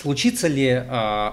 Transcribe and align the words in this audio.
Случится 0.00 0.48
ли, 0.48 0.82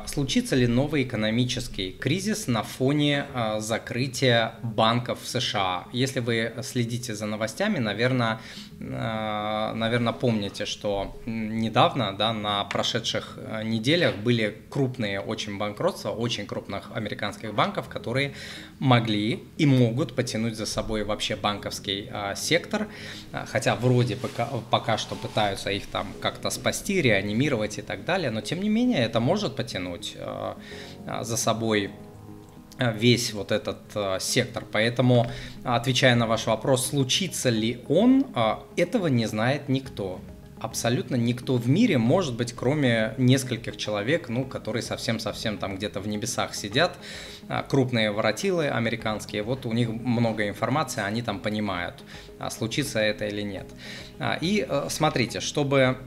случится 0.07 0.54
ли 0.57 0.68
новый 0.68 1.04
экономический 1.04 1.94
кризис 1.94 2.47
на 2.47 2.63
фоне 2.63 3.25
закрытия 3.59 4.55
банков 4.62 5.20
в 5.24 5.28
США? 5.29 5.86
Если 5.93 6.20
вы 6.20 6.51
следите 6.63 7.15
за 7.15 7.27
новостями, 7.27 7.77
наверное, 7.77 8.41
наверное, 8.77 10.11
помните, 10.11 10.65
что 10.65 11.17
недавно, 11.25 12.11
да, 12.11 12.33
на 12.33 12.65
прошедших 12.65 13.39
неделях 13.63 14.17
были 14.17 14.57
крупные 14.70 15.21
очень 15.21 15.57
банкротства, 15.57 16.09
очень 16.09 16.45
крупных 16.45 16.91
американских 16.93 17.54
банков, 17.54 17.88
которые 17.88 18.34
могли 18.79 19.45
и 19.57 19.65
могут 19.65 20.13
потянуть 20.13 20.57
за 20.57 20.65
собой 20.65 21.05
вообще 21.05 21.38
банковский 21.38 22.11
сектор, 22.36 22.89
хотя 23.31 23.77
вроде 23.77 24.18
пока, 24.18 24.49
пока 24.70 24.97
что 24.97 25.15
пытаются 25.15 25.70
их 25.70 25.88
там 25.88 26.07
как-то 26.21 26.49
спасти, 26.49 27.02
реанимировать 27.02 27.77
и 27.79 27.81
так 27.81 28.04
далее, 28.04 28.29
но 28.29 28.41
тем 28.41 28.57
не 28.58 28.70
менее 28.70 29.00
это 29.00 29.20
может 29.20 29.55
потянуть 29.55 30.14
э, 30.16 30.54
э, 31.06 31.24
за 31.24 31.38
собой 31.38 31.92
э, 32.80 32.94
весь 32.98 33.34
вот 33.34 33.52
этот 33.52 34.22
сектор. 34.22 34.64
Поэтому, 34.72 35.28
отвечая 35.64 36.16
на 36.16 36.28
ваш 36.28 36.48
вопрос, 36.48 36.88
случится 36.88 37.50
ли 37.50 37.84
он, 37.88 38.26
этого 38.76 39.08
не 39.08 39.26
знает 39.26 39.70
никто 39.70 40.20
абсолютно 40.60 41.16
никто 41.16 41.56
в 41.56 41.70
мире, 41.70 42.00
может 42.00 42.36
быть, 42.36 42.54
кроме 42.54 43.14
нескольких 43.20 43.78
человек, 43.78 44.28
ну, 44.28 44.44
которые 44.44 44.82
совсем-совсем 44.82 45.60
там 45.60 45.76
где-то 45.78 46.00
в 46.00 46.08
небесах 46.08 46.56
сидят, 46.56 46.98
крупные 47.70 48.10
воротилы 48.10 48.68
американские, 48.68 49.44
вот 49.44 49.68
у 49.68 49.72
них 49.72 49.90
много 49.90 50.48
информации, 50.50 51.04
они 51.04 51.22
там 51.22 51.42
понимают, 51.42 52.04
случится 52.50 53.00
это 53.00 53.28
или 53.28 53.44
нет. 53.44 53.68
А, 54.20 54.38
и 54.40 54.66
э, 54.68 54.88
смотрите, 54.90 55.40
чтобы 55.40 55.98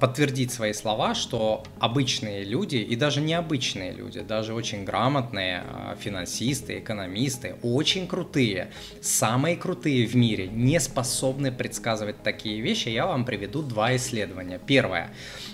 подтвердить 0.00 0.52
свои 0.52 0.72
слова, 0.72 1.14
что 1.14 1.62
обычные 1.78 2.44
люди 2.44 2.76
и 2.76 2.96
даже 2.96 3.20
необычные 3.20 3.92
люди, 3.92 4.20
даже 4.20 4.54
очень 4.54 4.84
грамотные 4.84 5.64
финансисты, 5.98 6.78
экономисты, 6.78 7.56
очень 7.62 8.06
крутые, 8.06 8.70
самые 9.00 9.56
крутые 9.56 10.06
в 10.06 10.14
мире, 10.14 10.48
не 10.48 10.78
способны 10.80 11.50
предсказывать 11.50 12.22
такие 12.22 12.60
вещи, 12.60 12.88
я 12.88 13.06
вам 13.06 13.24
приведу 13.24 13.62
два 13.62 13.96
исследования. 13.96 14.60
Первое. 14.64 15.10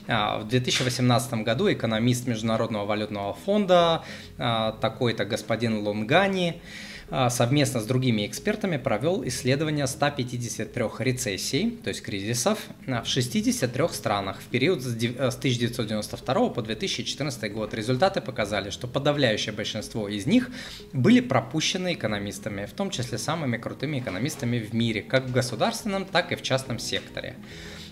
В 0.06 0.44
2018 0.48 1.34
году 1.44 1.72
экономист 1.72 2.26
Международного 2.26 2.84
валютного 2.84 3.34
фонда 3.34 4.02
такой-то 4.36 5.24
господин 5.24 5.78
Лунгани 5.78 6.60
а, 6.60 6.93
совместно 7.28 7.80
с 7.80 7.86
другими 7.86 8.26
экспертами 8.26 8.76
провел 8.76 9.26
исследование 9.26 9.86
153 9.86 10.84
рецессий, 10.98 11.70
то 11.82 11.88
есть 11.88 12.02
кризисов, 12.02 12.58
а, 12.86 13.02
в 13.02 13.06
63 13.06 13.88
странах 13.92 14.40
в 14.40 14.46
период 14.46 14.82
с 14.82 14.94
1992 14.94 16.34
э, 16.34 16.50
по 16.50 16.62
2014 16.62 17.52
год. 17.52 17.74
Результаты 17.74 18.20
показали, 18.20 18.70
что 18.70 18.88
подавляющее 18.88 19.54
большинство 19.54 20.08
из 20.08 20.26
них 20.26 20.50
были 20.92 21.20
пропущены 21.20 21.94
экономистами, 21.94 22.66
в 22.66 22.72
том 22.72 22.90
числе 22.90 23.18
самыми 23.18 23.58
крутыми 23.58 23.98
экономистами 23.98 24.58
в 24.58 24.72
мире, 24.72 25.02
как 25.02 25.26
в 25.26 25.32
государственном, 25.32 26.06
так 26.06 26.32
и 26.32 26.36
в 26.36 26.42
частном 26.42 26.78
секторе. 26.78 27.36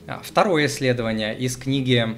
А, 0.07 0.21
второе 0.23 0.67
исследование 0.67 1.37
из 1.39 1.57
книги 1.57 2.17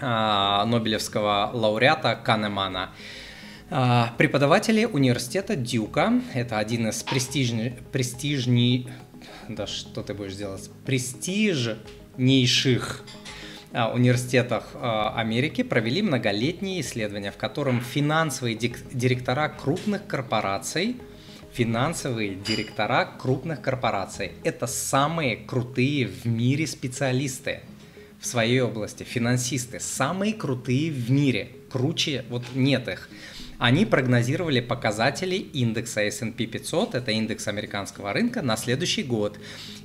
Нобелевского 0.00 1.50
лауреата 1.52 2.16
Канемана– 2.16 2.90
а, 3.00 3.23
преподаватели 3.68 4.84
университета 4.84 5.56
Дюка, 5.56 6.20
это 6.34 6.58
один 6.58 6.88
из 6.88 7.02
престижных, 7.02 7.72
престижней, 7.92 8.90
да 9.48 9.66
что 9.66 10.02
ты 10.02 10.12
будешь 10.14 10.36
делать, 10.36 10.70
престижнейших 10.84 13.04
а, 13.76 13.92
университетах 13.92 14.70
а, 14.74 15.14
Америки. 15.16 15.64
Провели 15.64 16.00
многолетние 16.00 16.80
исследования, 16.80 17.32
в 17.32 17.36
котором 17.36 17.80
финансовые 17.80 18.56
директора 18.56 19.48
крупных 19.48 20.06
корпораций, 20.06 20.96
финансовые 21.52 22.36
директора 22.36 23.04
крупных 23.18 23.62
корпораций, 23.62 24.30
это 24.44 24.68
самые 24.68 25.36
крутые 25.36 26.06
в 26.06 26.24
мире 26.24 26.68
специалисты 26.68 27.62
в 28.20 28.26
своей 28.26 28.60
области, 28.60 29.02
финансисты, 29.02 29.80
самые 29.80 30.34
крутые 30.34 30.92
в 30.92 31.10
мире, 31.10 31.50
круче, 31.68 32.24
вот 32.28 32.44
нет 32.54 32.88
их 32.88 33.08
они 33.58 33.84
прогнозировали 33.84 34.60
показатели 34.60 35.36
индекса 35.36 36.02
S&P 36.02 36.46
500, 36.46 36.94
это 36.94 37.10
индекс 37.12 37.48
американского 37.48 38.12
рынка, 38.12 38.42
на 38.42 38.56
следующий 38.56 39.02
год. 39.02 39.38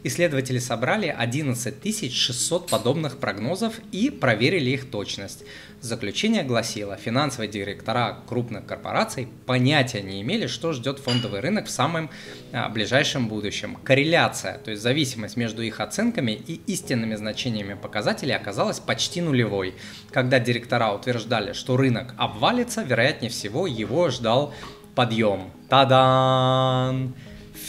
Исследователи 0.04 0.60
собрали 0.60 1.14
11 1.16 2.14
600 2.14 2.70
подобных 2.70 3.18
прогнозов 3.18 3.80
и 3.92 4.10
проверили 4.10 4.72
их 4.72 4.90
точность. 4.90 5.44
Заключение 5.82 6.44
гласило, 6.44 6.98
финансовые 6.98 7.50
директора 7.50 8.18
крупных 8.28 8.66
корпораций 8.66 9.30
понятия 9.46 10.02
не 10.02 10.22
имели, 10.22 10.48
что 10.48 10.74
ждет 10.74 11.00
фондовый 11.00 11.40
рынок 11.40 11.68
в 11.68 11.70
самом 11.70 12.10
а, 12.52 12.68
ближайшем 12.68 13.30
будущем. 13.30 13.78
Корреляция, 13.84 14.58
то 14.58 14.72
есть 14.72 14.84
зависимость 14.84 15.38
между 15.38 15.62
их 15.62 15.80
оценками 15.80 16.32
и 16.32 16.60
истинными 16.68 17.16
значениями 17.16 17.76
показателей 17.76 18.36
оказалась 18.36 18.82
почти 18.82 19.22
нулевой. 19.22 19.74
Когда 20.12 20.40
директора 20.40 20.92
утверждали, 20.92 21.54
что 21.54 21.78
рынок 21.78 22.14
обвалится, 22.18 22.84
вероятнее 22.84 23.32
всего 23.32 23.59
его 23.66 24.10
ждал 24.10 24.54
подъем. 24.96 25.52
Та-дан! 25.70 27.14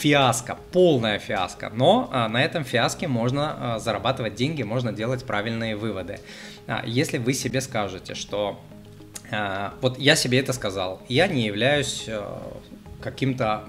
фиаско, 0.01 0.56
полная 0.73 1.19
фиаско. 1.19 1.71
Но 1.75 2.09
а, 2.12 2.28
на 2.28 2.43
этом 2.43 2.65
фиаске 2.65 3.06
можно 3.06 3.75
а, 3.75 3.78
зарабатывать 3.78 4.34
деньги, 4.34 4.62
можно 4.62 4.93
делать 4.93 5.25
правильные 5.25 5.77
выводы. 5.77 6.21
А, 6.67 6.83
если 6.87 7.19
вы 7.19 7.34
себе 7.34 7.61
скажете, 7.61 8.15
что 8.15 8.61
вот 9.81 9.97
я 10.00 10.17
себе 10.17 10.41
это 10.41 10.53
сказал, 10.53 11.00
я 11.09 11.29
не 11.29 11.47
являюсь 11.47 12.09
каким-то 13.00 13.62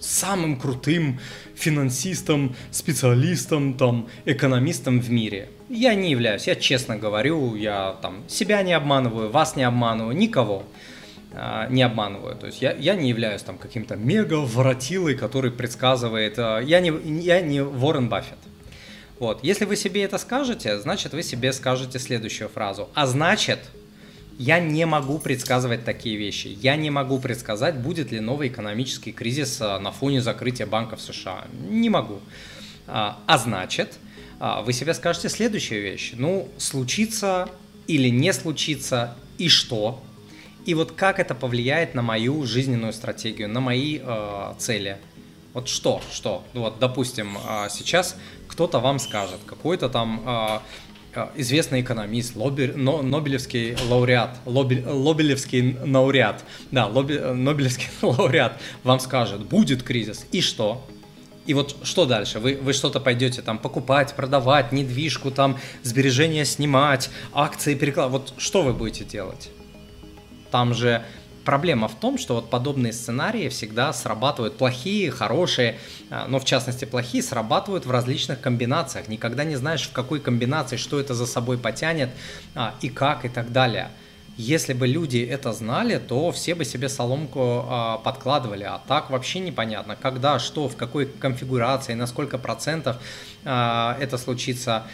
самым 0.00 0.58
крутым 0.58 1.20
финансистом, 1.54 2.56
специалистом, 2.72 3.74
там, 3.74 4.08
экономистом 4.24 4.98
в 4.98 5.08
мире. 5.08 5.48
Я 5.68 5.94
не 5.94 6.10
являюсь, 6.10 6.48
я 6.48 6.56
честно 6.56 6.96
говорю, 6.96 7.54
я 7.54 7.98
там 8.02 8.24
себя 8.28 8.62
не 8.62 8.72
обманываю, 8.72 9.30
вас 9.30 9.54
не 9.54 9.62
обманываю, 9.62 10.16
никого 10.16 10.64
не 11.70 11.82
обманываю. 11.82 12.36
То 12.36 12.46
есть 12.46 12.60
я, 12.60 12.72
я 12.72 12.94
не 12.94 13.08
являюсь 13.08 13.42
там 13.42 13.56
каким-то 13.56 13.96
мега 13.96 14.34
воротилой, 14.34 15.14
который 15.14 15.50
предсказывает. 15.50 16.38
Я 16.38 16.80
не, 16.80 17.22
я 17.22 17.40
не 17.40 17.62
Уоррен 17.62 18.08
Баффет. 18.08 18.38
Вот. 19.20 19.44
Если 19.44 19.66
вы 19.66 19.76
себе 19.76 20.02
это 20.02 20.18
скажете, 20.18 20.78
значит 20.80 21.12
вы 21.12 21.22
себе 21.22 21.52
скажете 21.52 21.98
следующую 21.98 22.48
фразу. 22.48 22.88
А 22.94 23.06
значит, 23.06 23.60
я 24.38 24.58
не 24.58 24.86
могу 24.86 25.18
предсказывать 25.18 25.84
такие 25.84 26.16
вещи. 26.16 26.46
Я 26.46 26.74
не 26.76 26.88
могу 26.88 27.18
предсказать, 27.18 27.76
будет 27.76 28.10
ли 28.10 28.20
новый 28.20 28.48
экономический 28.48 29.12
кризис 29.12 29.58
а, 29.60 29.78
на 29.78 29.92
фоне 29.92 30.22
закрытия 30.22 30.66
банков 30.66 31.02
США. 31.02 31.44
Не 31.68 31.90
могу. 31.90 32.20
А, 32.86 33.18
а 33.26 33.36
значит, 33.36 33.98
а, 34.38 34.62
вы 34.62 34.72
себе 34.72 34.94
скажете 34.94 35.28
следующую 35.28 35.82
вещь. 35.82 36.12
Ну, 36.16 36.48
случится 36.56 37.50
или 37.86 38.08
не 38.08 38.32
случится, 38.32 39.14
и 39.36 39.50
что? 39.50 40.02
И 40.70 40.74
вот 40.74 40.92
как 40.92 41.18
это 41.18 41.34
повлияет 41.34 41.96
на 41.96 42.02
мою 42.02 42.46
жизненную 42.46 42.92
стратегию, 42.92 43.48
на 43.48 43.58
мои 43.58 43.98
э, 44.00 44.54
цели. 44.56 44.98
Вот 45.52 45.66
что, 45.68 46.00
что? 46.12 46.44
Вот, 46.54 46.78
допустим, 46.78 47.36
сейчас 47.68 48.16
кто-то 48.46 48.78
вам 48.78 49.00
скажет, 49.00 49.40
какой-то 49.46 49.88
там 49.88 50.22
а, 50.24 50.62
а, 51.12 51.32
известный 51.34 51.80
экономист, 51.80 52.36
лобби, 52.36 52.72
но, 52.76 53.02
Нобелевский 53.02 53.76
лауреат, 53.88 54.38
лобби, 54.46 54.84
Лобелевский 54.86 55.76
лауреат, 55.84 56.44
да, 56.70 56.86
лобби, 56.86 57.14
Нобелевский 57.14 57.88
лауреат 58.02 58.60
вам 58.84 59.00
скажет, 59.00 59.40
будет 59.40 59.82
кризис, 59.82 60.24
и 60.30 60.40
что? 60.40 60.86
И 61.46 61.54
вот 61.54 61.78
что 61.82 62.06
дальше? 62.06 62.38
Вы, 62.38 62.60
вы 62.62 62.72
что-то 62.74 63.00
пойдете 63.00 63.42
там 63.42 63.58
покупать, 63.58 64.14
продавать, 64.14 64.70
недвижку, 64.70 65.32
там 65.32 65.58
сбережения 65.82 66.44
снимать, 66.44 67.10
акции 67.32 67.74
перекладывать. 67.74 68.30
Вот 68.30 68.40
что 68.40 68.62
вы 68.62 68.72
будете 68.72 69.04
делать? 69.04 69.50
Там 70.50 70.74
же 70.74 71.04
Проблема 71.44 71.88
в 71.88 71.94
том, 71.94 72.18
что 72.18 72.34
вот 72.34 72.50
подобные 72.50 72.92
сценарии 72.92 73.48
всегда 73.48 73.92
срабатывают 73.92 74.58
плохие, 74.58 75.10
хорошие, 75.10 75.78
а, 76.10 76.26
но 76.28 76.38
в 76.38 76.44
частности 76.44 76.84
плохие 76.84 77.22
срабатывают 77.22 77.86
в 77.86 77.90
различных 77.90 78.40
комбинациях. 78.40 79.08
Никогда 79.08 79.44
не 79.44 79.56
знаешь, 79.56 79.88
в 79.88 79.92
какой 79.92 80.20
комбинации, 80.20 80.76
что 80.76 81.00
это 81.00 81.14
за 81.14 81.26
собой 81.26 81.56
потянет 81.56 82.10
а, 82.54 82.74
и 82.82 82.90
как 82.90 83.24
и 83.24 83.28
так 83.28 83.52
далее. 83.52 83.88
Если 84.36 84.74
бы 84.74 84.86
люди 84.86 85.18
это 85.18 85.52
знали, 85.52 85.98
то 85.98 86.30
все 86.30 86.54
бы 86.54 86.64
себе 86.64 86.88
соломку 86.88 87.66
э, 87.68 87.96
подкладывали, 88.02 88.62
а 88.62 88.80
так 88.88 89.10
вообще 89.10 89.40
непонятно, 89.40 89.96
когда, 90.00 90.38
что, 90.38 90.66
в 90.66 90.76
какой 90.76 91.04
конфигурации, 91.04 91.92
на 91.92 92.06
сколько 92.06 92.38
процентов 92.38 92.96
э, 93.44 93.94
это 94.00 94.16
случится. 94.16 94.84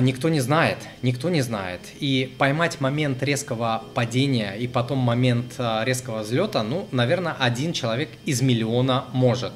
Никто 0.00 0.28
не 0.28 0.40
знает, 0.40 0.78
никто 1.02 1.28
не 1.28 1.42
знает. 1.42 1.80
И 1.98 2.32
поймать 2.38 2.80
момент 2.80 3.22
резкого 3.22 3.82
падения 3.94 4.54
и 4.54 4.68
потом 4.68 4.98
момент 4.98 5.54
а, 5.58 5.84
резкого 5.84 6.20
взлета, 6.20 6.62
ну, 6.62 6.86
наверное, 6.92 7.36
один 7.38 7.72
человек 7.72 8.08
из 8.24 8.40
миллиона 8.40 9.06
может. 9.12 9.52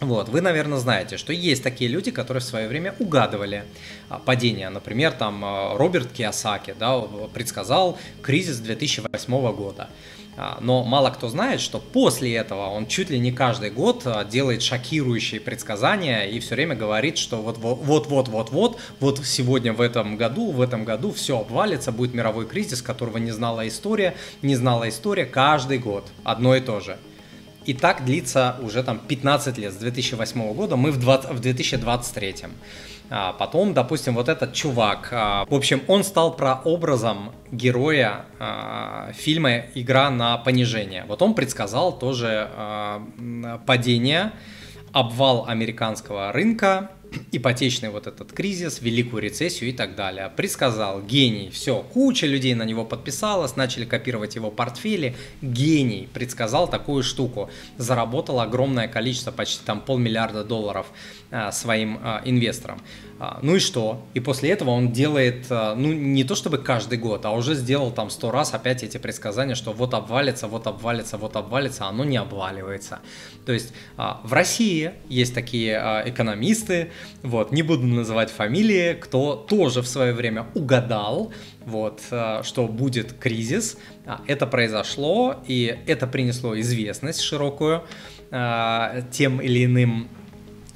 Вот, 0.00 0.30
вы, 0.30 0.40
наверное, 0.40 0.78
знаете, 0.78 1.18
что 1.18 1.34
есть 1.34 1.62
такие 1.62 1.90
люди, 1.90 2.10
которые 2.10 2.40
в 2.40 2.44
свое 2.44 2.68
время 2.68 2.94
угадывали 2.98 3.64
а, 4.08 4.18
падение. 4.18 4.70
Например, 4.70 5.12
там 5.12 5.44
а, 5.44 5.76
Роберт 5.76 6.10
Киосаки 6.10 6.74
да, 6.78 7.00
предсказал 7.34 7.98
кризис 8.22 8.60
2008 8.60 9.52
года. 9.52 9.90
А, 10.38 10.56
но 10.62 10.84
мало 10.84 11.10
кто 11.10 11.28
знает, 11.28 11.60
что 11.60 11.78
после 11.78 12.34
этого 12.34 12.70
он 12.70 12.86
чуть 12.86 13.10
ли 13.10 13.18
не 13.18 13.30
каждый 13.30 13.70
год 13.70 14.06
делает 14.30 14.62
шокирующие 14.62 15.38
предсказания 15.38 16.22
и 16.22 16.40
все 16.40 16.54
время 16.54 16.76
говорит, 16.76 17.18
что 17.18 17.42
вот 17.42 17.58
вот 17.58 17.80
вот 17.84 18.06
вот 18.06 18.28
вот 18.28 18.50
вот 18.50 18.80
вот 19.00 19.20
сегодня 19.26 19.74
в 19.74 19.82
этом 19.82 20.16
году 20.16 20.50
в 20.50 20.62
этом 20.62 20.86
году 20.86 21.12
все 21.12 21.38
обвалится, 21.38 21.92
будет 21.92 22.14
мировой 22.14 22.46
кризис, 22.46 22.80
которого 22.80 23.18
не 23.18 23.32
знала 23.32 23.68
история, 23.68 24.14
не 24.40 24.56
знала 24.56 24.88
история 24.88 25.26
каждый 25.26 25.76
год 25.76 26.06
одно 26.24 26.56
и 26.56 26.60
то 26.60 26.80
же. 26.80 26.96
И 27.66 27.74
так 27.74 28.04
длится 28.04 28.56
уже 28.62 28.82
там 28.82 28.98
15 28.98 29.58
лет, 29.58 29.72
с 29.72 29.76
2008 29.76 30.54
года, 30.54 30.76
мы 30.76 30.90
в, 30.90 30.98
20, 30.98 31.30
в 31.30 31.40
2023. 31.40 32.34
А 33.12 33.32
потом, 33.32 33.74
допустим, 33.74 34.14
вот 34.14 34.28
этот 34.28 34.52
чувак, 34.52 35.08
а, 35.12 35.44
в 35.44 35.54
общем, 35.54 35.82
он 35.88 36.04
стал 36.04 36.36
прообразом 36.36 37.32
героя 37.50 38.24
а, 38.38 39.10
фильма 39.14 39.64
«Игра 39.74 40.10
на 40.10 40.38
понижение». 40.38 41.04
Вот 41.08 41.20
он 41.20 41.34
предсказал 41.34 41.98
тоже 41.98 42.48
а, 42.54 43.02
падение, 43.66 44.32
обвал 44.92 45.44
американского 45.48 46.30
рынка, 46.32 46.90
ипотечный 47.32 47.90
вот 47.90 48.06
этот 48.06 48.32
кризис, 48.32 48.80
великую 48.80 49.22
рецессию 49.22 49.70
и 49.70 49.72
так 49.72 49.94
далее. 49.94 50.30
Предсказал, 50.34 51.02
гений, 51.02 51.50
все, 51.50 51.82
куча 51.82 52.26
людей 52.26 52.54
на 52.54 52.64
него 52.64 52.84
подписалась, 52.84 53.56
начали 53.56 53.84
копировать 53.84 54.34
его 54.34 54.50
портфели, 54.50 55.16
гений, 55.42 56.08
предсказал 56.12 56.68
такую 56.68 57.02
штуку, 57.02 57.50
заработал 57.76 58.40
огромное 58.40 58.88
количество, 58.88 59.30
почти 59.30 59.64
там 59.64 59.80
полмиллиарда 59.80 60.44
долларов 60.44 60.86
а, 61.30 61.52
своим 61.52 61.98
а, 62.02 62.22
инвесторам. 62.24 62.80
А, 63.22 63.38
ну 63.42 63.56
и 63.56 63.58
что? 63.58 64.02
И 64.14 64.20
после 64.20 64.48
этого 64.48 64.70
он 64.70 64.92
делает, 64.92 65.44
а, 65.50 65.74
ну 65.74 65.92
не 65.92 66.24
то 66.24 66.34
чтобы 66.34 66.56
каждый 66.56 66.96
год, 66.96 67.26
а 67.26 67.32
уже 67.32 67.54
сделал 67.54 67.90
там 67.92 68.08
сто 68.08 68.30
раз 68.30 68.54
опять 68.54 68.82
эти 68.82 68.96
предсказания, 68.96 69.54
что 69.54 69.74
вот 69.74 69.92
обвалится, 69.92 70.48
вот 70.48 70.66
обвалится, 70.66 71.18
вот 71.18 71.36
обвалится, 71.36 71.84
оно 71.84 72.04
не 72.04 72.16
обваливается. 72.16 73.00
То 73.44 73.52
есть 73.52 73.74
а, 73.98 74.22
в 74.24 74.32
России 74.32 74.92
есть 75.10 75.34
такие 75.34 75.76
экономисты, 76.06 76.92
вот, 77.22 77.52
не 77.52 77.62
буду 77.62 77.86
называть 77.86 78.30
фамилии, 78.30 78.94
кто 78.94 79.34
тоже 79.36 79.82
в 79.82 79.86
свое 79.86 80.12
время 80.12 80.46
угадал, 80.54 81.32
вот, 81.64 82.00
что 82.42 82.66
будет 82.68 83.12
кризис. 83.12 83.76
Это 84.26 84.46
произошло, 84.46 85.42
и 85.46 85.78
это 85.86 86.06
принесло 86.06 86.58
известность 86.60 87.20
широкую 87.20 87.82
тем 89.10 89.40
или 89.40 89.64
иным 89.64 90.08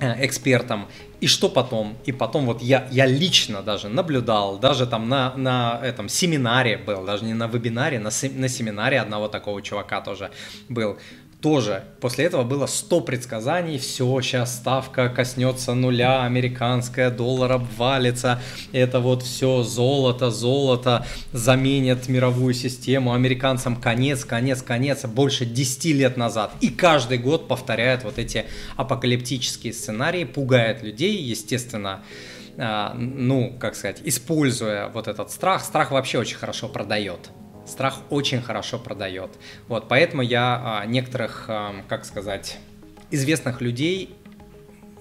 экспертам. 0.00 0.87
И 1.21 1.26
что 1.26 1.49
потом? 1.49 1.97
И 2.05 2.12
потом 2.12 2.44
вот 2.44 2.61
я, 2.61 2.87
я 2.91 3.06
лично 3.06 3.62
даже 3.62 3.88
наблюдал, 3.88 4.59
даже 4.59 4.87
там 4.87 5.09
на, 5.09 5.35
на 5.37 5.81
этом 5.82 6.11
семинаре 6.11 6.76
был, 6.76 7.06
даже 7.06 7.25
не 7.25 7.32
на 7.32 7.47
вебинаре, 7.47 7.99
на, 7.99 8.11
на 8.35 8.49
семинаре 8.49 9.00
одного 9.00 9.29
такого 9.29 9.62
чувака 9.62 10.03
тоже 10.03 10.31
был 10.69 10.99
тоже. 11.44 11.85
После 12.00 12.25
этого 12.25 12.43
было 12.43 12.64
100 12.64 13.02
предсказаний, 13.02 13.76
все, 13.76 14.19
сейчас 14.23 14.55
ставка 14.55 15.11
коснется 15.11 15.75
нуля, 15.75 16.25
американская, 16.25 17.11
доллар 17.11 17.52
обвалится, 17.52 18.41
это 18.73 19.00
вот 19.00 19.23
все 19.23 19.62
золото, 19.62 20.31
золото 20.31 21.05
заменит 21.32 22.08
мировую 22.08 22.55
систему, 22.55 23.12
американцам 23.12 23.76
конец, 23.76 24.25
конец, 24.25 24.62
конец, 24.62 25.05
больше 25.05 25.44
10 25.44 25.85
лет 25.96 26.17
назад. 26.17 26.50
И 26.62 26.70
каждый 26.70 27.19
год 27.19 27.47
повторяет 27.47 28.05
вот 28.05 28.19
эти 28.19 28.47
апокалиптические 28.76 29.75
сценарии, 29.75 30.25
пугает 30.25 30.82
людей, 30.82 31.14
естественно, 31.14 32.02
а, 32.56 32.94
ну, 32.94 33.55
как 33.61 33.75
сказать, 33.75 34.00
используя 34.05 34.88
вот 34.88 35.08
этот 35.08 35.31
страх, 35.31 35.62
страх 35.62 35.90
вообще 35.90 36.19
очень 36.19 36.38
хорошо 36.38 36.69
продает. 36.69 37.29
Страх 37.66 38.00
очень 38.11 38.43
хорошо 38.43 38.78
продает. 38.78 39.31
Вот, 39.69 39.88
поэтому 39.88 40.22
я 40.22 40.81
а, 40.82 40.87
некоторых, 40.87 41.49
как 41.88 42.05
сказать, 42.05 42.58
известных 43.11 43.61
людей 43.61 44.14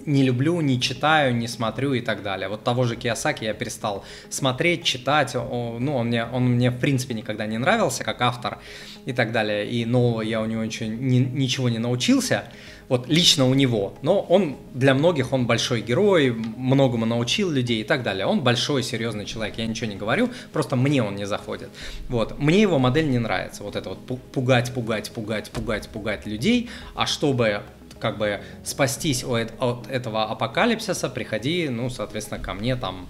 не 0.06 0.24
люблю, 0.24 0.60
не 0.62 0.80
читаю, 0.80 1.36
не 1.36 1.48
смотрю 1.48 1.94
и 1.94 2.02
так 2.02 2.24
далее. 2.24 2.50
Вот 2.50 2.64
того 2.64 2.84
же 2.84 2.96
Киосаки 2.96 3.46
я 3.46 3.54
перестал 3.54 4.04
смотреть, 4.30 4.84
читать. 4.84 5.34
Ну, 5.34 5.96
он 5.96 6.08
мне, 6.08 6.26
он 6.26 6.44
мне 6.56 6.72
в 6.72 6.80
принципе 6.80 7.14
никогда 7.14 7.46
не 7.46 7.58
нравился 7.58 8.04
как 8.04 8.22
автор 8.22 8.60
и 9.06 9.14
так 9.14 9.32
далее. 9.32 9.70
И 9.70 9.86
нового 9.86 10.22
я 10.22 10.42
у 10.42 10.46
него 10.46 10.64
ничего, 10.64 10.90
ни, 10.90 11.20
ничего 11.20 11.70
не 11.70 11.80
научился 11.80 12.46
вот 12.90 13.08
лично 13.08 13.48
у 13.48 13.54
него. 13.54 13.94
Но 14.02 14.22
он 14.22 14.58
для 14.74 14.94
многих 14.94 15.34
он 15.34 15.46
большой 15.46 15.82
герой, 15.82 16.32
многому 16.32 17.06
научил 17.06 17.50
людей 17.50 17.82
и 17.82 17.84
так 17.84 18.04
далее. 18.04 18.26
Он 18.26 18.42
большой, 18.42 18.84
серьезный 18.84 19.26
человек, 19.26 19.58
я 19.58 19.66
ничего 19.66 19.90
не 19.90 19.96
говорю, 19.96 20.30
просто 20.52 20.76
мне 20.76 21.04
он 21.04 21.16
не 21.16 21.26
заходит. 21.26 21.70
Вот, 22.10 22.40
мне 22.40 22.62
его 22.62 22.80
модель 22.80 23.10
не 23.10 23.20
нравится, 23.20 23.64
вот 23.64 23.76
это 23.76 23.90
вот 23.90 24.06
пугать, 24.32 24.74
пугать, 24.74 25.12
пугать, 25.12 25.52
пугать, 25.52 25.90
пугать 25.90 26.26
людей, 26.26 26.70
а 26.96 27.06
чтобы 27.06 27.62
как 28.00 28.18
бы 28.18 28.42
спастись 28.66 29.24
от, 29.24 29.88
этого 29.90 30.26
апокалипсиса, 30.26 31.10
приходи, 31.10 31.70
ну, 31.70 31.90
соответственно, 31.90 32.44
ко 32.44 32.54
мне 32.54 32.76
там, 32.76 33.08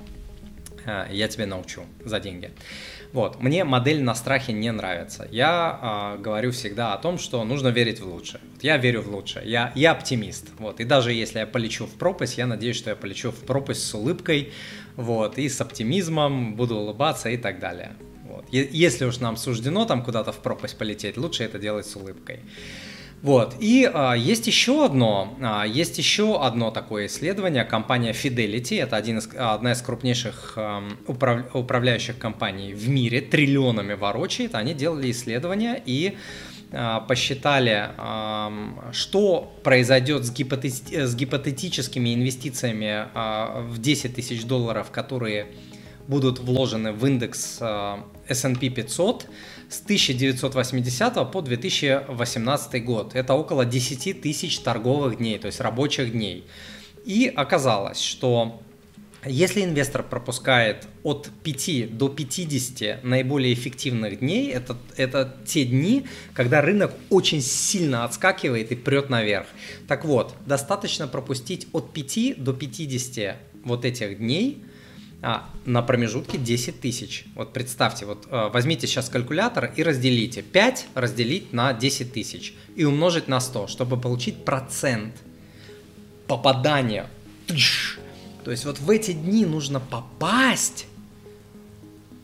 э, 0.86 1.08
я 1.12 1.28
тебе 1.28 1.48
научу 1.48 1.81
за 2.06 2.20
деньги. 2.20 2.52
Вот, 3.13 3.39
мне 3.39 3.63
модель 3.63 4.01
на 4.01 4.15
страхе 4.15 4.54
не 4.54 4.71
нравится. 4.71 5.27
Я 5.30 6.15
э, 6.18 6.21
говорю 6.21 6.51
всегда 6.51 6.95
о 6.95 6.98
том, 6.98 7.19
что 7.19 7.44
нужно 7.44 7.68
верить 7.68 8.00
в 8.00 8.07
лучшее. 8.07 8.42
Вот 8.51 8.63
я 8.63 8.77
верю 8.77 9.04
в 9.04 9.07
лучшее, 9.07 9.48
я, 9.48 9.71
я 9.75 9.92
оптимист. 9.92 10.48
Вот, 10.57 10.80
и 10.80 10.83
даже 10.83 11.13
если 11.13 11.38
я 11.39 11.45
полечу 11.45 11.86
в 11.86 11.94
пропасть, 11.94 12.39
я 12.39 12.48
надеюсь, 12.48 12.75
что 12.75 12.89
я 12.89 12.95
полечу 12.95 13.30
в 13.30 13.45
пропасть 13.45 13.86
с 13.86 13.94
улыбкой, 13.94 14.51
вот, 14.95 15.38
и 15.38 15.48
с 15.48 15.62
оптимизмом, 15.62 16.56
буду 16.56 16.75
улыбаться 16.75 17.30
и 17.30 17.38
так 17.38 17.60
далее. 17.60 17.92
Вот. 18.24 18.45
Если 18.51 19.06
уж 19.06 19.19
нам 19.19 19.38
суждено 19.38 19.86
там 19.86 20.04
куда-то 20.04 20.31
в 20.31 20.39
пропасть 20.39 20.75
полететь, 20.80 21.15
лучше 21.15 21.44
это 21.44 21.60
делать 21.60 21.86
с 21.86 21.95
улыбкой. 21.95 22.39
Вот. 23.24 23.56
И 23.62 23.90
а, 23.92 24.16
есть 24.16 24.48
еще 24.48 24.84
одно, 24.84 25.38
а, 25.42 25.64
есть 25.66 25.98
еще 25.98 26.42
одно 26.44 26.72
такое 26.72 27.06
исследование. 27.06 27.64
Компания 27.64 28.12
Fidelity, 28.12 28.84
это 28.84 28.98
один 28.98 29.20
из, 29.20 29.30
одна 29.34 29.72
из 29.72 29.81
крупнейших 29.81 30.54
а, 30.58 30.84
управ, 31.08 31.56
управляющих 31.56 32.18
компаний 32.18 32.74
в 32.74 32.90
мире, 32.90 33.22
триллионами 33.22 33.94
ворочает. 33.94 34.56
Они 34.56 34.74
делали 34.74 35.10
исследование 35.10 35.81
и 35.86 36.18
а, 36.74 37.00
посчитали, 37.00 37.92
а, 37.96 38.52
что 38.92 39.56
произойдет 39.64 40.25
с, 40.25 40.31
гипотети, 40.31 41.06
с 41.06 41.16
гипотетическими 41.16 42.14
инвестициями 42.14 43.08
а, 43.14 43.62
в 43.62 43.80
10 43.80 44.16
тысяч 44.16 44.44
долларов, 44.44 44.92
которые 44.92 45.48
будут 46.10 46.40
вложены 46.40 46.92
в 46.92 47.06
индекс 47.06 47.60
а, 47.62 48.06
S&P 48.28 48.70
500 48.70 49.28
с 49.74 49.81
1980 49.81 51.32
по 51.32 51.42
2018 51.42 52.86
год. 52.86 53.15
Это 53.15 53.34
около 53.34 53.65
10 53.65 54.22
тысяч 54.22 54.60
торговых 54.60 55.18
дней, 55.18 55.39
то 55.39 55.48
есть 55.48 55.60
рабочих 55.60 56.12
дней. 56.12 56.46
И 57.06 57.32
оказалось, 57.36 58.00
что 58.00 58.62
если 59.25 59.63
инвестор 59.63 60.03
пропускает 60.03 60.88
от 61.01 61.30
5 61.44 61.98
до 61.98 62.10
50 62.10 63.03
наиболее 63.03 63.53
эффективных 63.53 64.20
дней, 64.20 64.51
это, 64.51 64.77
это 64.96 65.36
те 65.46 65.65
дни, 65.65 66.06
когда 66.34 66.62
рынок 66.62 66.94
очень 67.10 67.42
сильно 67.42 68.03
отскакивает 68.03 68.72
и 68.72 68.75
прет 68.75 69.10
наверх. 69.10 69.48
Так 69.88 70.06
вот, 70.06 70.36
достаточно 70.46 71.08
пропустить 71.08 71.68
от 71.72 71.92
5 71.94 72.44
до 72.44 72.53
50 72.53 73.38
вот 73.65 73.86
этих 73.86 74.20
дней– 74.20 74.63
а, 75.25 75.50
на 75.65 75.82
промежутке 75.82 76.38
10 76.38 76.82
тысяч. 76.82 77.24
Вот 77.34 77.53
представьте, 77.53 78.06
вот 78.06 78.27
э, 78.30 78.50
возьмите 78.51 78.88
сейчас 78.88 79.08
калькулятор 79.08 79.72
и 79.74 79.82
разделите 79.82 80.42
5 80.42 80.88
разделить 80.96 81.53
на 81.53 81.72
10 81.72 82.12
тысяч 82.12 82.53
и 82.75 82.84
умножить 82.84 83.30
на 83.30 83.39
100, 83.39 83.68
чтобы 83.68 83.96
получить 83.96 84.44
процент 84.44 85.15
попадания. 86.27 87.08
То 88.44 88.51
есть 88.51 88.65
вот 88.65 88.80
в 88.80 88.89
эти 88.89 89.13
дни 89.13 89.46
нужно 89.46 89.80
попасть, 89.80 90.88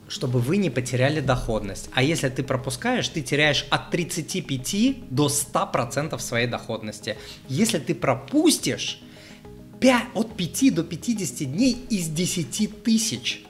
чтобы 0.09 0.39
вы 0.39 0.57
не 0.57 0.69
потеряли 0.69 1.21
доходность. 1.21 1.89
А 1.93 2.03
если 2.03 2.27
ты 2.27 2.43
пропускаешь, 2.43 3.07
ты 3.07 3.21
теряешь 3.21 3.65
от 3.69 3.91
35 3.91 5.09
до 5.09 5.27
100% 5.27 6.19
своей 6.19 6.47
доходности. 6.47 7.15
Если 7.47 7.79
ты 7.79 7.95
пропустишь, 7.95 8.99
5, 9.79 10.03
от 10.13 10.35
5 10.35 10.75
до 10.75 10.83
50 10.83 11.51
дней 11.51 11.77
из 11.89 12.07
10 12.09 12.83
тысяч. 12.83 13.43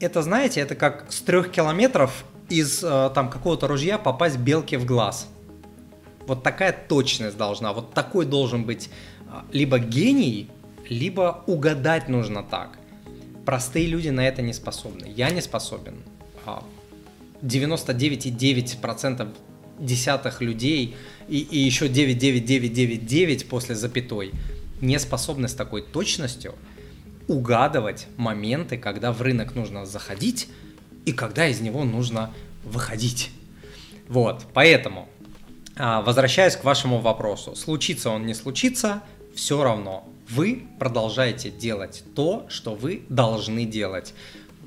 Это, 0.00 0.22
знаете, 0.22 0.60
это 0.60 0.74
как 0.74 1.12
с 1.12 1.20
3 1.20 1.50
километров 1.50 2.24
из 2.48 2.82
э, 2.82 3.10
там 3.14 3.30
какого-то 3.30 3.68
ружья 3.68 3.98
попасть 3.98 4.38
белке 4.38 4.78
в 4.78 4.86
глаз. 4.86 5.28
Вот 6.26 6.42
такая 6.42 6.72
точность 6.72 7.36
должна, 7.36 7.72
вот 7.72 7.94
такой 7.94 8.26
должен 8.26 8.64
быть 8.64 8.88
э, 9.20 9.42
либо 9.52 9.78
гений, 9.78 10.50
либо 10.88 11.44
угадать 11.46 12.08
нужно 12.08 12.42
так. 12.42 12.78
Простые 13.44 13.86
люди 13.86 14.08
на 14.08 14.26
это 14.26 14.42
не 14.42 14.52
способны. 14.52 15.12
Я 15.14 15.30
не 15.30 15.40
способен. 15.40 16.02
99,9% 17.42 19.22
а, 19.22 19.32
десятых 19.78 20.42
людей 20.42 20.96
и, 21.28 21.38
и 21.38 21.58
еще 21.58 21.88
99999 21.88 23.48
после 23.48 23.74
запятой 23.74 24.32
не 24.82 24.98
способны 24.98 25.48
с 25.48 25.54
такой 25.54 25.80
точностью 25.80 26.54
угадывать 27.28 28.08
моменты, 28.18 28.76
когда 28.76 29.12
в 29.12 29.22
рынок 29.22 29.54
нужно 29.54 29.86
заходить 29.86 30.48
и 31.06 31.12
когда 31.12 31.46
из 31.48 31.60
него 31.60 31.84
нужно 31.84 32.34
выходить. 32.64 33.30
Вот, 34.08 34.44
поэтому, 34.52 35.08
а, 35.76 36.02
возвращаясь 36.02 36.56
к 36.56 36.64
вашему 36.64 36.98
вопросу, 36.98 37.54
случится 37.54 38.10
он, 38.10 38.26
не 38.26 38.34
случится, 38.34 39.02
все 39.34 39.62
равно 39.62 40.06
вы 40.28 40.64
продолжаете 40.78 41.50
делать 41.50 42.04
то, 42.14 42.46
что 42.48 42.74
вы 42.74 43.04
должны 43.08 43.64
делать 43.64 44.14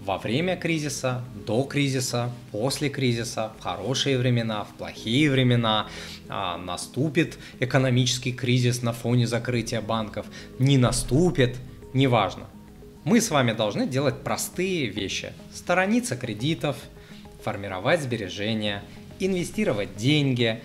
во 0.04 0.18
время 0.18 0.56
кризиса, 0.56 1.24
до 1.46 1.64
кризиса, 1.64 2.32
после 2.52 2.90
кризиса, 2.90 3.52
в 3.60 3.64
хорошие 3.64 4.18
времена, 4.18 4.64
в 4.64 4.74
плохие 4.76 5.32
времена, 5.32 5.88
а, 6.30 6.58
наступит 6.58 7.38
экономический 7.60 8.34
кризис 8.34 8.82
на 8.82 8.94
фоне 8.94 9.26
закрытия 9.26 9.82
банков, 9.82 10.26
не 10.60 10.78
наступит, 10.78 11.58
неважно. 11.94 12.46
Мы 13.04 13.22
с 13.22 13.30
вами 13.30 13.54
должны 13.54 13.88
делать 13.88 14.24
простые 14.24 14.88
вещи. 14.88 15.34
Сторониться 15.54 16.16
кредитов, 16.16 16.76
формировать 17.44 18.02
сбережения, 18.02 18.84
инвестировать 19.20 19.96
деньги, 19.96 20.62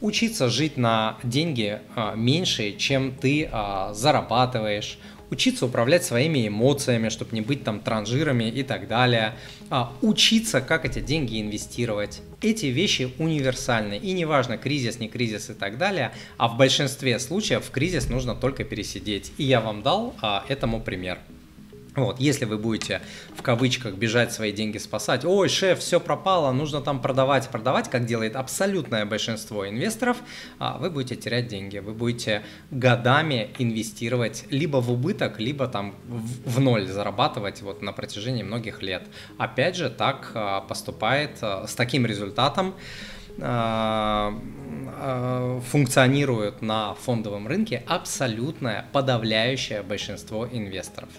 учиться 0.00 0.48
жить 0.48 0.76
на 0.76 1.18
деньги 1.22 1.80
а, 1.94 2.14
меньше, 2.14 2.72
чем 2.72 3.14
ты 3.14 3.48
а, 3.50 3.94
зарабатываешь, 3.94 4.98
учиться 5.30 5.66
управлять 5.66 6.04
своими 6.04 6.46
эмоциями, 6.48 7.08
чтобы 7.08 7.34
не 7.34 7.40
быть 7.40 7.64
там 7.64 7.80
транжирами 7.80 8.44
и 8.44 8.62
так 8.62 8.88
далее, 8.88 9.34
а, 9.70 9.92
учиться, 10.02 10.60
как 10.60 10.84
эти 10.84 11.00
деньги 11.00 11.40
инвестировать. 11.40 12.22
Эти 12.40 12.66
вещи 12.66 13.12
универсальны, 13.18 13.96
и 13.96 14.12
неважно, 14.12 14.58
кризис, 14.58 14.98
не 14.98 15.08
кризис 15.08 15.50
и 15.50 15.54
так 15.54 15.78
далее, 15.78 16.12
а 16.36 16.48
в 16.48 16.56
большинстве 16.56 17.18
случаев 17.18 17.70
кризис 17.70 18.08
нужно 18.08 18.34
только 18.34 18.64
пересидеть. 18.64 19.32
И 19.38 19.44
я 19.44 19.60
вам 19.60 19.82
дал 19.82 20.14
а, 20.20 20.44
этому 20.48 20.80
пример. 20.80 21.18
Вот, 21.96 22.18
если 22.18 22.44
вы 22.44 22.58
будете 22.58 23.02
в 23.36 23.42
кавычках 23.42 23.94
бежать 23.94 24.32
свои 24.32 24.50
деньги 24.50 24.78
спасать, 24.78 25.24
ой, 25.24 25.48
шеф, 25.48 25.78
все 25.78 26.00
пропало, 26.00 26.50
нужно 26.50 26.80
там 26.80 27.00
продавать, 27.00 27.48
продавать, 27.48 27.88
как 27.88 28.04
делает 28.04 28.34
абсолютное 28.34 29.06
большинство 29.06 29.68
инвесторов, 29.68 30.16
а, 30.58 30.78
вы 30.78 30.90
будете 30.90 31.14
терять 31.14 31.46
деньги, 31.46 31.78
вы 31.78 31.92
будете 31.92 32.42
годами 32.72 33.50
инвестировать 33.58 34.44
либо 34.50 34.78
в 34.78 34.90
убыток, 34.90 35.38
либо 35.38 35.68
там 35.68 35.94
в 36.08 36.58
ноль 36.58 36.88
зарабатывать 36.88 37.62
вот 37.62 37.80
на 37.80 37.92
протяжении 37.92 38.42
многих 38.42 38.82
лет. 38.82 39.06
Опять 39.38 39.76
же, 39.76 39.88
так 39.88 40.32
а, 40.34 40.62
поступает 40.62 41.38
а, 41.42 41.66
с 41.68 41.74
таким 41.74 42.06
результатом 42.06 42.74
функционирует 45.72 46.62
на 46.62 46.94
фондовом 46.94 47.48
рынке 47.48 47.82
абсолютное 47.88 48.84
подавляющее 48.92 49.82
большинство 49.82 50.46
инвесторов. 50.46 51.08